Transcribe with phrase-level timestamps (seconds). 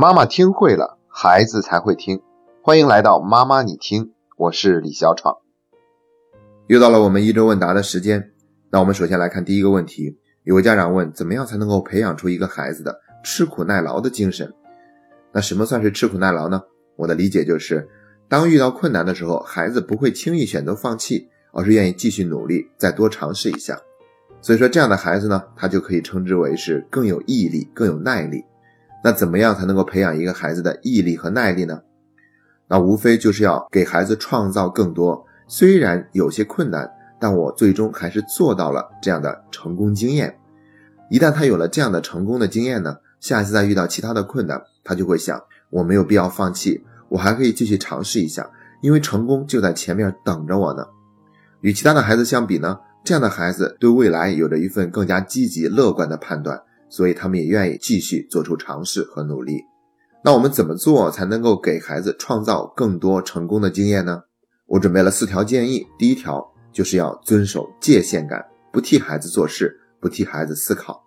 [0.00, 2.22] 妈妈听会了，孩子才会听。
[2.62, 5.38] 欢迎来到妈妈你听，我是李小闯。
[6.68, 8.30] 又到了我们一周问答的时间，
[8.70, 10.16] 那我们首先来看第一个问题。
[10.44, 14.54] 有个家长问，怎么样才能够培养出一个孩子的吃苦耐劳的精神？
[15.32, 16.62] 那什么算是吃苦耐劳呢？
[16.94, 17.88] 我的理解就是，
[18.28, 23.76] 当遇到困难的时候，孩子不会轻易选择放弃，而是愿意继续努力，再多尝试一下。
[24.40, 28.44] 所以说，这样的孩子呢，他就可以称之为是更有毅力、更有耐力。
[29.02, 31.80] 那怎么样才能够培养一个孩子的毅力和耐力呢？
[32.68, 40.38] 那无非就是要给孩子创造更多，虽然有些困难，但我最终还是做到了这样的成功经验。
[41.10, 48.50] 一旦他有了这样的成功的经验呢，下次再遇到其他的困难，他就会想：我没有必要放弃，我还可以继续尝试一下，
[48.82, 50.84] 因为成功就在前面等着我呢。
[51.62, 59.60] 与其他的孩子相比呢，这样的孩子对未来有着一份更加积极乐观的判断，所以他们也愿意继续做出尝试和努力。
[60.24, 64.22] 那我们怎么做才能够给孩子创造更多成功的经验呢？
[64.66, 65.86] 我准备了四条建议。
[65.98, 71.02] 第一条就是要遵守界限感，不替孩子做事，不替孩子思考。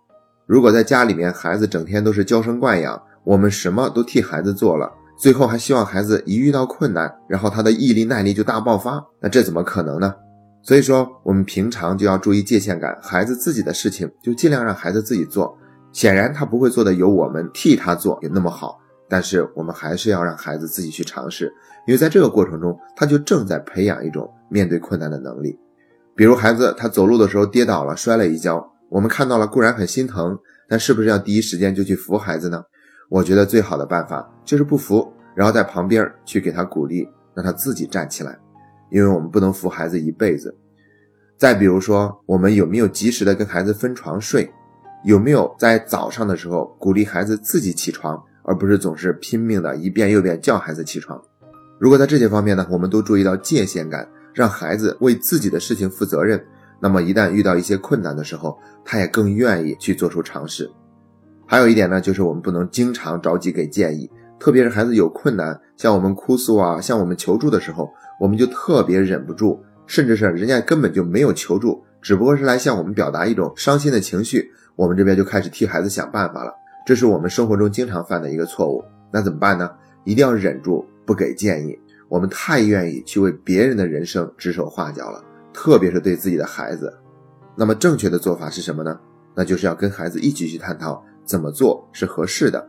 [0.46, 10.14] 如果在家里面孩子整天都是娇生惯养，我们什么都替孩子做了，最后还希望孩子一遇到困难，然后他的毅力耐力就大爆发，那这怎么可能呢？
[10.64, 15.56] 所以说，我们平常就要注意界限感，孩子自己的事情就尽量让孩子自己做。
[15.92, 18.78] 显然他不会做的有我们替他做有那么好。
[19.08, 21.52] 但是我们还是要让孩子自己去尝试，
[21.86, 25.58] 因为在这个过程中，他就正在培养一种面对困难的能力。
[26.16, 32.62] 比如孩子他走路的时候跌倒了，摔了一跤，我们看到了固然很心疼，但是不是要第一时间就去扶孩子呢？
[33.10, 38.38] 我觉得最好的办法就是不扶，然后在旁边去给他鼓励，让他自己站起来。
[38.90, 40.56] 因为我们不能扶孩子一辈子。
[41.36, 44.50] 再比如说，我们有没有及时的跟孩子分床睡？
[45.04, 48.22] 有没有在早上的时候鼓励孩子自己起床？
[48.44, 51.22] 而不是总是拼命的一遍又一遍叫孩子起床。
[51.78, 56.44] 如果在这些方面呢，我们都注意到界限感，让孩子为自己的事情负责任，
[56.80, 60.68] 那么一旦遇到一些困难的时候，他也更愿意去做出尝试。
[61.46, 64.10] 还有一点呢，就是我们不能经常着急给建议，
[64.40, 67.88] 特别是孩子有困难向我们哭诉啊，向我们求助的时候，
[68.18, 74.50] 我们就特别忍不住，甚至是人家根本就没有求助，只不过是来向我们表达一种伤心的情绪，
[74.82, 76.52] 我们这边就开始替孩子想办法了。
[76.84, 78.82] 这是我们生活中经常犯的一个错误，
[79.12, 79.70] 那怎么办呢？
[80.02, 81.78] 一定要忍住不给建议。
[82.08, 86.92] 我们太愿意去为别人的人生指手画脚了，特别是对自己的孩子。
[87.54, 88.98] 那么正确的做法是什么呢？
[89.36, 92.68] 那就是要跟孩子一起去探讨怎么做是合适的。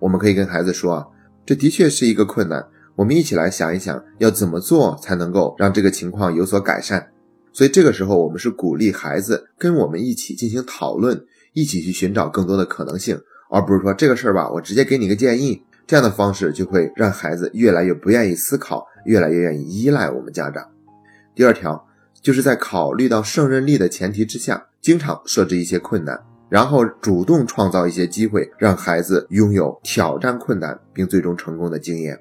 [0.00, 1.06] 我们可以跟孩子说啊，
[1.46, 2.66] 这的确是一个困难，
[2.96, 7.12] 我们一起来想一想，要怎么做才能够让这个情况有所改善。
[7.52, 13.18] 所以这个时候，我们是鼓励孩子跟我们一起进行讨论，一起去寻找更多的可能性。
[13.50, 20.66] 而不是说这个事儿吧，我直接给你个建议，这样的方式就会让孩子越来越不愿意思考，越来越愿意依赖我们家长。
[21.34, 21.86] 第二条，
[22.20, 32.18] 就是在考虑到胜任力的前提之下，经常设置一些困难，然后主动创造一些机会，让孩子拥有挑战困难并最终成功的经验。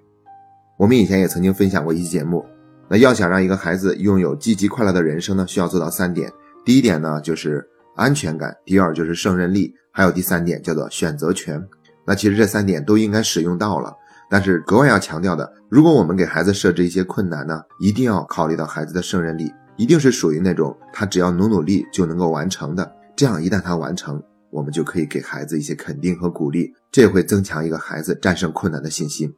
[0.78, 2.46] 我们以前也曾经分享过一期节目，
[2.90, 6.32] 那要想让一个孩子拥有积极快乐的人生呢，需要做到三点。
[6.66, 9.74] 第一点呢，就是安全感；第二就是胜任力。
[9.96, 11.64] 还有第三点叫做选择权，
[12.04, 13.94] 那其实这三点都应该使用到了，
[14.28, 29.32] 但是格外要强调的，如果我们给孩子设置一些困难呢，一定要考虑到孩子的胜任力，一定是属于那种他只要努努力就能够完成的，这样一旦他完成，我们就可以给孩子一些肯定和鼓励，这会增强一个孩子战胜困难的信心。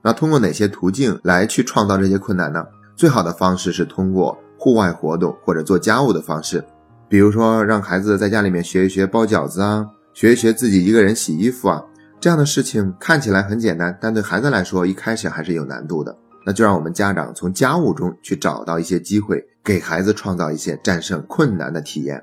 [0.00, 2.64] 那通过哪些途径来去创造这些困难呢？
[2.94, 6.64] 最好的方式是通过户外活动或者做家务的方式。
[7.08, 11.82] 比如说，让孩子在家里面学一学包饺子啊，学一学自己一个人洗衣服啊，
[12.20, 16.14] 这样的事情看起来很简单，但对孩子来说一开始还是有难度的。
[16.44, 22.22] 那就让我们家长从家务中去找到一些机会，给孩子创造一些战胜困难的体验。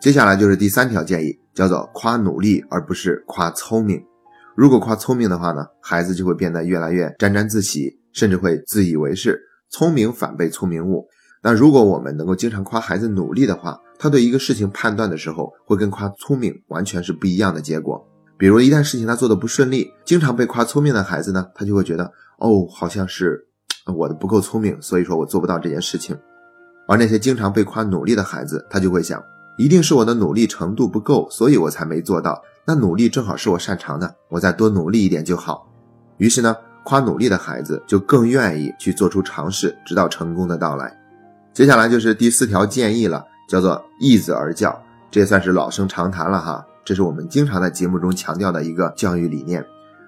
[0.00, 4.02] 接下来就是第三条建议，叫做夸努力而不是夸聪明。
[4.54, 9.40] 如果夸聪明的话呢，孩子就会变得越来越沾沾自喜，甚至会自以为是，
[9.70, 11.06] 聪明反被聪明误。
[11.42, 18.06] 那如果我们能够经常夸孩子努力的话，他对一个事情判断的时候，会跟夸聪明完全是不一样的结果。
[18.38, 22.04] 比如一旦事情他做的不顺利，经常被夸聪明的孩子呢，他就会觉得
[22.38, 23.44] 哦，好像是
[23.96, 26.16] 我的不够聪明，所以说我做不到这件事情。
[26.86, 29.22] 而那些经常被夸努力的孩子，他就会想，
[29.58, 32.40] 一定是我的努力程度不够，所以我才没做到。
[32.64, 35.68] 那努力正好是我擅长的，我再多努力一点就好。
[36.18, 40.96] 于是呢，夸努力的孩子就更愿意去做出尝试，直到成功的到来。
[41.52, 44.80] 接下来就是第四条建议了，叫做易子而教，
[45.10, 46.64] 这也算是老生常谈了哈。
[46.84, 49.64] 这是我们经常在节目中强调的一个教育理念。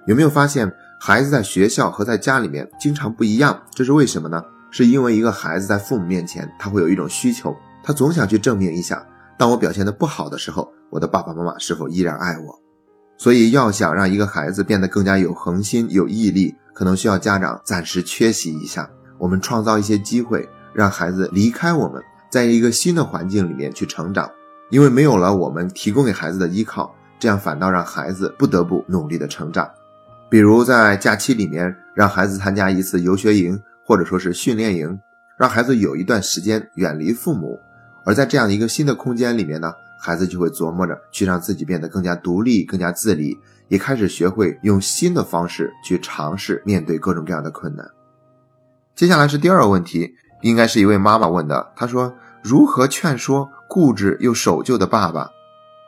[0.07, 3.61] 有没有发现孩子在学校和在家里面经常不一样？
[3.75, 4.43] 这是为什么呢？
[4.71, 9.05] 是因为一个孩子在父母面前，他会有一种需求，他总想去证明一下，
[9.37, 12.61] 当我表现的不好的时候，我的爸爸妈妈是否依然爱我？
[13.19, 18.89] 所以要想让一个孩子变得更加有恒心、有毅力，可能需要家长暂时缺席一下，
[19.19, 24.31] 我们创造一些机会，让孩子离开我们，在一个新的环境里面去成长。
[24.71, 29.69] 因为没有了我们提供给孩子的依靠，这样反倒让孩子不得不努力的成长。
[30.31, 33.61] 比如在假期里面，让孩子参加一次游学营。
[33.83, 35.01] 或者说是训练营，
[35.37, 37.59] 让孩子有一段时间远离父母，
[38.05, 43.37] 而在这样的一个新的空间里面呢，孩子就会琢磨着去让自己变得更加独立、更加自理，
[43.67, 47.85] 也开始学会用新的方式去尝试面对各种各样的困难。
[48.95, 55.29] 接下来是第二个问题，应该是一位妈妈问的，她说：“如何劝说固执又守旧的爸爸？”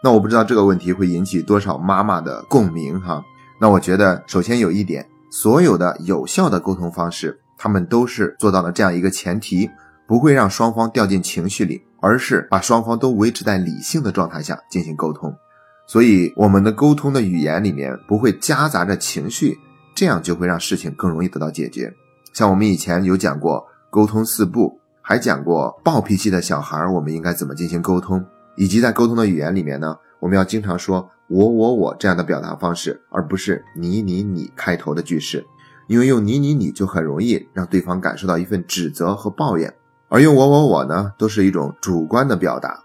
[0.03, 3.23] 那我不知道这个问题会引起多少妈妈的共鸣哈。
[3.61, 7.39] 那我觉得首先有一点，所有的有效的沟通方式。
[7.57, 9.71] 他们都是做到了这样一个前提，
[10.09, 15.33] 不会让双方掉进情绪里，而是把双方都维持在理性的状态下进行沟通。
[15.87, 19.57] 所以，我们的沟通的语言里面不会夹杂着情绪，
[19.95, 21.93] 这样就会让事情更容易得到解决。
[22.33, 28.25] 像我们以前有讲过沟通四步，还讲过暴脾气的小孩我们应该怎么进行沟通，
[28.57, 35.45] 以及在沟通的语言里面呢，我们要经常说我我我这样的表达方式，而不是你你你开头的句式。
[35.89, 39.71] 因为用你你你就很容易让对方感受到一份指责和抱怨，
[40.09, 42.83] 而用我我我呢，都是一种主观的表达。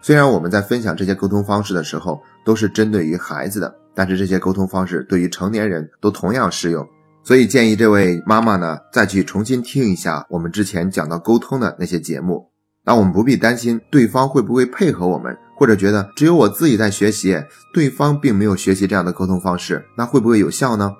[0.00, 6.88] 虽然我们在分享这些沟通方式的时候都是针对于孩子的，但是这些沟通方式对于成年人都同样适用。
[7.26, 12.52] 所以建议这位妈妈呢，再去重新听一下我们之前讲到沟通的那些节目。
[12.84, 17.36] 那我们不必担心对方会不会配合我们，或者觉得只有我自己在学习，
[17.74, 20.92] 对方并没有学习这样的沟通方式，那会不会有效呢？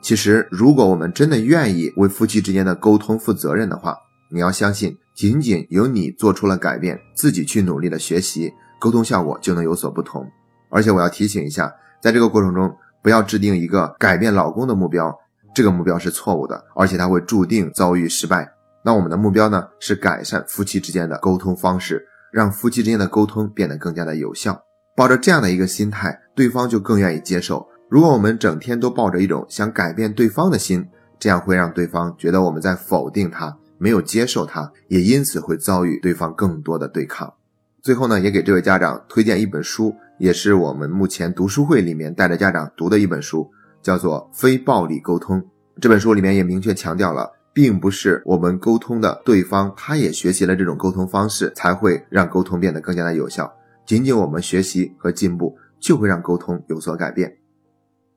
[0.00, 3.94] 其实，如果我们真的愿意为夫妻之间的沟通负责任的话，
[4.30, 8.50] 你要相信，仅仅由你做出了改变，自己去努力的学习，
[8.80, 10.26] 沟通效果就能有所不同。
[10.70, 11.70] 而且我要提醒一下，
[12.00, 15.14] 在这个过程中，不要制定一个改变老公的目标，
[15.58, 18.48] 这个目标是错误的，而且它会注定遭遇失败。
[18.84, 24.62] 那我们的目标呢，是改善夫妻之间的沟通方式，让夫妻之间的沟通变得更加的有效。
[24.94, 27.66] 抱着这样的一个心态，对方就更愿意接受。
[27.88, 30.86] 如果我们整天都抱着一种想改变对方的心，
[31.18, 37.34] 这样会让对方觉得我们在否定他，没有接受他，也因此会遭遇对方更多的对抗。
[37.82, 43.50] 最后呢，也给这位家长推荐一本书，也是我们目前读书会里面带着家长读的一本书，
[43.88, 45.40] 叫做《非暴力沟通》。
[45.80, 53.50] 这本书里面也明确强调了，并不是我们沟通的对方他也学习了这种沟通方式，才会让沟通变得更加的有效。
[53.86, 57.34] 仅仅我们学习和进步，就会让沟通有所改变。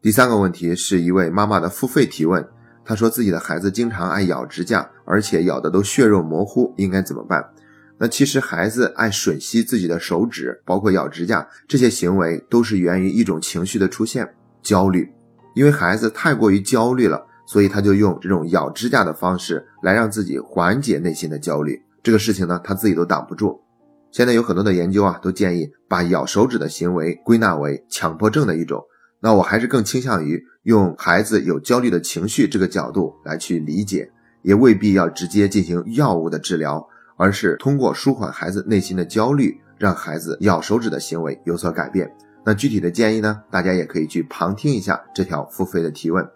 [0.01, 2.45] 第三个问题是一位妈妈的付费提问，
[2.83, 7.41] 她说自己的孩子经常爱咬指甲，而且咬的都血肉模糊，应该怎么办？
[7.97, 14.27] 那其实孩子爱吮吸自己的手指，包括咬指甲这些行为，都是源于一种情绪的出现——
[14.62, 15.09] 焦虑。
[15.53, 21.81] 因为孩子太过于焦虑了，所以他就用这种咬指甲的方式来让自己缓解内心的焦虑。
[22.03, 23.62] 这个事情呢，他自己都挡不住。
[24.12, 28.81] 现在有很多的研究啊，都建议把咬手指的行为归纳为强迫症的一种。
[29.21, 36.86] 那我还是更倾向于用孩子有焦虑的情绪这个角度来去理解，也未必要直接进行药物的治疗，
[37.17, 42.12] 而是通过舒缓孩子内心的焦虑，让孩子咬手指的行为有所改变。
[42.43, 46.27] 那具体的建议呢，大家也可以去旁听一下这条付费的提问。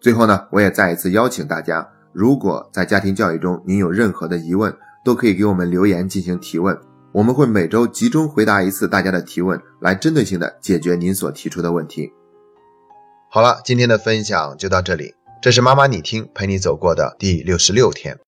[0.00, 6.76] 最后呢，我也再一次邀请大家，如果在家庭教育中您有任何的疑问，都可以给我们留言进行提问。
[7.12, 12.10] 我们会每周集中回答一次大家的提问，来针对性的解决您所提出的问题。
[13.30, 15.14] 好了，今天的分享就到这里。
[15.42, 18.18] 这是妈妈你听陪你走过的第六十六天。